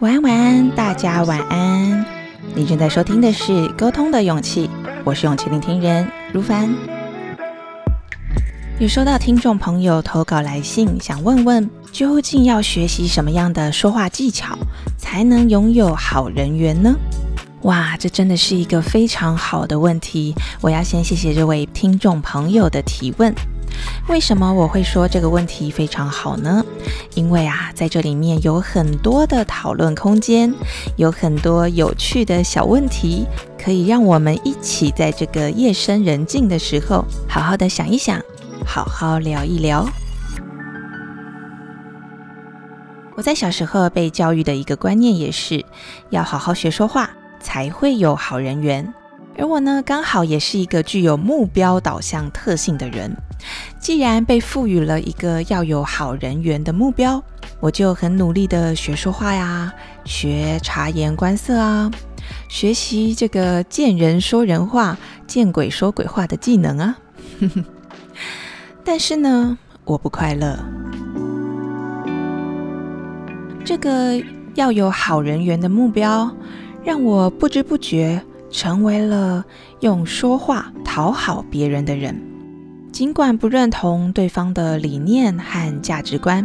[0.00, 2.04] 晚安晚安，大家晚安。
[2.52, 4.66] 你正在收听的是《沟通的勇气》，
[5.04, 6.68] 我是勇气聆听人如凡。
[8.80, 14.58] 有收到听众朋友投稿来信，想问问究竟要学习什么样的说话技巧，
[14.98, 16.92] 才能拥有好人缘呢？
[17.62, 20.34] 哇，这真的是一个非常好的问题。
[20.62, 23.34] 我要先谢谢这位听众朋友的提问。
[24.08, 26.64] 为什么我会说这个问题非常好呢？
[27.14, 30.52] 因为啊，在这里面有很多的讨论空间，
[30.96, 33.26] 有很多有趣的小问题，
[33.62, 38.20] 可以让我们一起在这个夜深人静的时候，好好的想一想，
[38.64, 39.86] 好好聊一聊。
[43.16, 45.64] 我在小时候被教育的一个观念也是，
[46.08, 48.92] 要好好学说话，才会有好人缘。
[49.38, 53.16] 而我呢，刚好也是一个具有目标导向特性的人。
[53.78, 57.22] 既然被赋予了一个要有好人缘的目标，
[57.58, 59.72] 我就很努力的学说话呀，
[60.04, 61.90] 学察言观色啊，
[62.50, 66.98] 学习这个见人说人话，见鬼说鬼话的技能啊。
[68.84, 70.58] 但是呢，我不快乐。
[73.64, 74.22] 这个
[74.54, 76.30] 要有好人缘的目标，
[76.82, 79.44] 让我不知不觉成为了
[79.80, 82.20] 用说话讨好别人的人。
[82.90, 86.44] 尽管不认同对方的理念和价值观，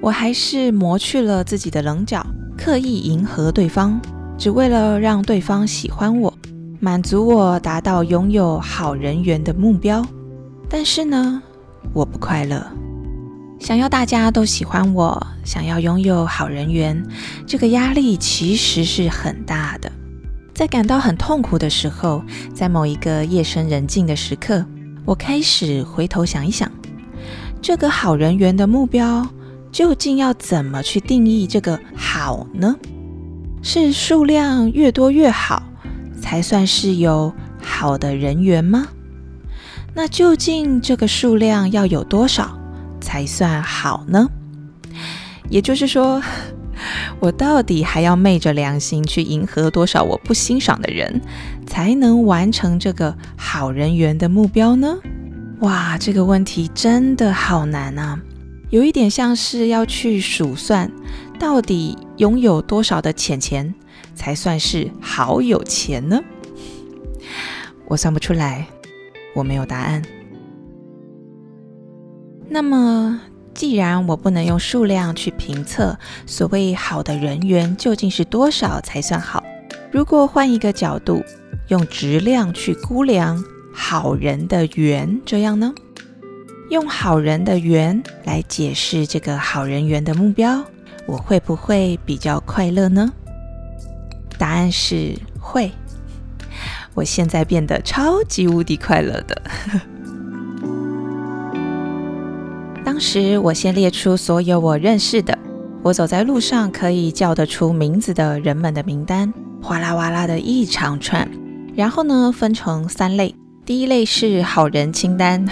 [0.00, 2.24] 我还是磨去了自己的棱角，
[2.56, 4.00] 刻意迎合对方，
[4.38, 6.32] 只为了让对方喜欢我，
[6.78, 10.06] 满足我达到拥有好人缘的目标。
[10.68, 11.42] 但是呢，
[11.92, 12.64] 我不快乐。
[13.58, 17.02] 想要大家都喜欢我，想要拥有好人缘，
[17.46, 19.90] 这个压力其实是很大的。
[20.54, 22.22] 在感到很痛苦的时候，
[22.54, 24.64] 在某一个夜深人静的时刻，
[25.04, 26.70] 我开始回头想一想，
[27.60, 29.26] 这个好人缘的目标
[29.72, 32.76] 究竟要怎么去定义这个好呢？
[33.62, 35.62] 是数量越多越好，
[36.20, 38.86] 才算是有好的人缘吗？
[39.92, 42.56] 那究竟这个数量要有多少
[43.16, 44.28] 才算好呢？
[45.48, 46.22] 也就是说，
[47.18, 51.22] 我到底还要昧着良心去迎合多少我不欣赏的人，
[51.66, 54.98] 才能完成这个好人缘的目标呢？
[55.60, 58.20] 哇，这个问题真的好难啊！
[58.68, 60.92] 有一点像是要去数算，
[61.40, 63.74] 到底拥有多少的钱钱
[64.14, 66.20] 才算是好有钱呢？
[67.88, 68.66] 我算不出来，
[69.34, 70.02] 我没有答案。
[72.56, 73.20] 那么，
[73.52, 79.44] 既然我不能用数量去评测所谓好的人缘究竟是多少才算好，
[79.92, 81.22] 如果换一个角度，
[81.68, 83.44] 用质量去估量
[83.74, 85.74] 好人的缘，这样呢？
[86.70, 90.64] 用好人的缘来解释这个好人缘的目标，
[91.04, 93.12] 我会不会比较快乐呢？
[94.38, 95.70] 答案是会。
[96.94, 99.42] 我现在变得超级无敌快乐的。
[102.86, 105.36] 当时我先列出所有我认识的，
[105.82, 111.28] 我走在路上可以叫得出名字的人们的名单，哗啦哗啦的一长串。
[111.74, 115.44] 然后呢，分成三类，第一类是好人清单，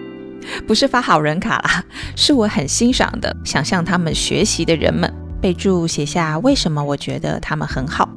[0.66, 1.84] 不是发好人卡啦，
[2.16, 8.08] 是我很欣赏的，想向他们学习的人们，备注写下为什么我觉得他们很好。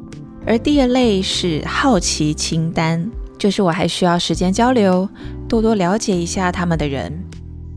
[0.48, 5.10] 而第二类是好奇清单，就是我还需要时间交流，
[5.50, 7.26] 多多了解一下他们的人。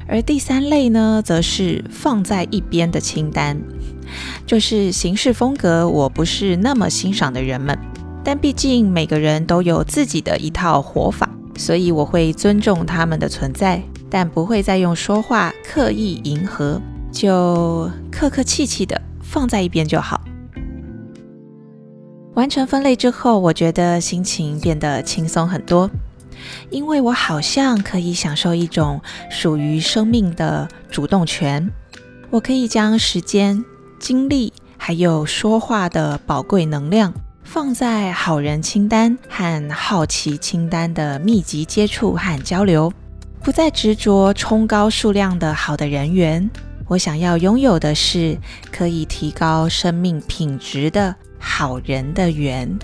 [0.08, 3.60] 而第三类呢，则是放在一边的清单，
[4.46, 7.76] 就是行事风格我不是那么欣赏的人们。
[8.22, 16.80] 但毕竟每个人都有自己的一套活法，所以我会尊重他们的存在，但不会再用说话刻意迎合，
[17.12, 20.20] 就客客气气的放在一边就好。
[22.34, 25.88] 完成分类之后，我觉得心情变得轻松很多。
[26.70, 31.70] 因为我好像可以享受一种属于生命的主动权，
[32.30, 33.64] 我可以将时间、
[33.98, 37.12] 精力还有说话的宝贵能量
[37.42, 42.92] 放在好人清单和好奇清单的密集接触和交流，
[43.42, 46.50] 不再执着冲高数量的好的人缘。
[46.88, 48.38] 我想要拥有的是
[48.70, 52.78] 可以提高生命品质的好人的缘。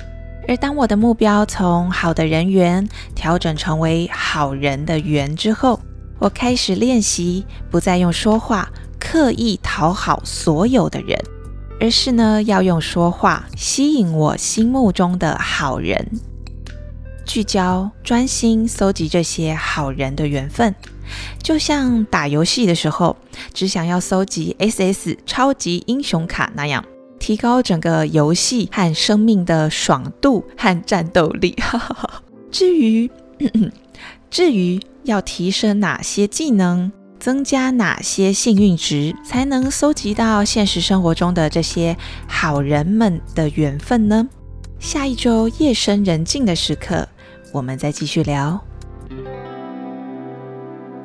[0.48, 5.80] 而当我的目标从好的人缘调整成为好人的缘之后，
[6.18, 11.18] 我开始练习不再用说话刻意讨好所有的人，
[11.80, 16.06] 而是呢要用说话吸引我心目中的好人。
[17.24, 20.74] 聚焦、专心搜集这些好人的缘分，
[21.40, 23.16] 就像打游戏的时候，
[23.54, 26.84] 只想要搜集 SS 超级英雄卡那样，
[27.22, 31.56] 提高整个游戏和生命的爽度和战斗力。
[32.50, 33.08] 至于，
[34.28, 36.90] 至于要提升哪些技能？
[37.20, 41.96] 增加哪些幸运值才能搜集到现实生活中的这些
[42.26, 44.28] 好人们的缘分呢？
[44.80, 47.06] 下一周夜深人静的时刻，
[47.52, 48.60] 我们再继续聊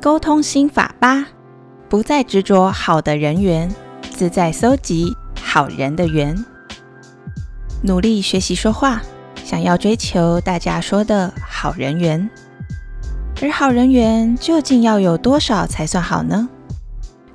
[0.02, 1.28] 沟通心法吧。
[1.88, 3.72] 不再执着好的人缘，
[4.10, 5.14] 自在搜集
[5.58, 6.36] 好人的缘。
[7.82, 9.02] 努力学习说话，
[9.44, 12.30] 想要追求大家说的好人缘。
[13.42, 16.48] 而好人缘究竟要有多少才算好呢？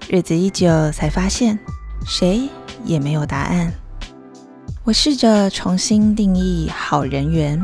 [0.08, 1.60] 日子一久，才发现
[2.06, 2.48] 谁
[2.86, 3.74] 也没有答案。
[4.86, 7.62] 我试着重新定义好人缘，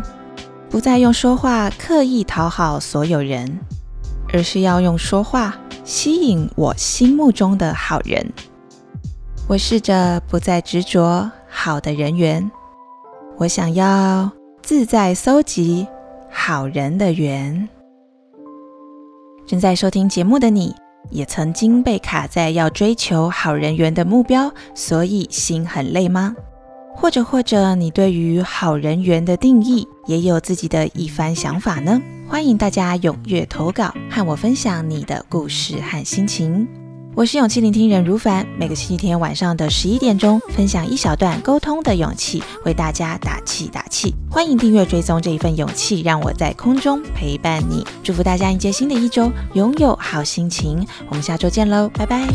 [0.70, 3.62] 不再用说话刻意讨好所有人，
[4.34, 8.34] 而是要用说话吸引我心目中的好人。
[9.50, 12.52] 我试着不再执着好的人缘，
[13.36, 14.32] 我想要
[14.62, 15.88] 自在搜集
[16.30, 17.68] 好人的缘。
[19.48, 20.76] 正在收听节目的你，
[21.10, 26.36] 也曾经被卡在要追求好人缘的目标，所以心很累吗？
[26.96, 32.00] 或者或者你对于好人缘的定义也有自己的一番想法呢？
[32.28, 36.68] 欢迎大家踊跃投稿，和我分享你的故事和心情。
[37.20, 44.16] 我是勇气聆听人如凡，每个星期天晚上的十一点钟，分享一小段沟通的勇气，为大家打气打气。
[44.32, 47.86] 欢迎订阅追踪这一份勇气，让我在空中陪伴你。
[48.02, 50.88] 祝福大家迎接新的一周，拥有好心情。
[51.10, 52.26] 我们下周见喽，拜拜。